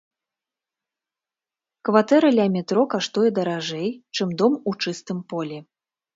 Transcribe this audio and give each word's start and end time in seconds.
Кватэра 1.89 2.31
ля 2.37 2.47
метро 2.55 2.83
каштуе 2.93 3.29
даражэй, 3.37 3.89
чым 4.15 4.29
дом 4.41 4.53
у 4.69 4.77
чыстым 4.83 5.17
полі. 5.33 5.59